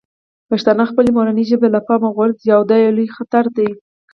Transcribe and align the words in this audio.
پښتانه 0.49 0.83
خپله 0.91 1.09
مورنۍ 1.17 1.45
ژبه 1.51 1.67
له 1.75 1.79
پامه 1.87 2.09
غورځوي 2.15 2.49
او 2.55 2.61
دا 2.69 2.77
یو 2.85 2.95
لوی 2.97 3.07
خطر 3.15 3.45
دی. 3.57 3.69